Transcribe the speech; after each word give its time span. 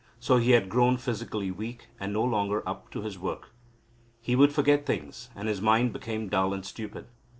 So 0.19 0.37
he 0.37 0.53
had 0.53 0.67
grown 0.67 0.97
physically 0.97 1.51
weak, 1.51 1.89
and 1.99 2.11
no 2.11 2.23
longer 2.23 2.67
up 2.67 2.89
to 2.89 3.03
his 3.03 3.19
work. 3.19 3.49
He 4.19 4.35
would 4.35 4.51
forget 4.51 4.87
things, 4.87 5.29
and 5.35 5.47
his 5.47 5.61
mind 5.61 5.93
became 5.93 6.27
dull 6.27 6.55
and 6.55 6.65
stupid. 6.65 7.05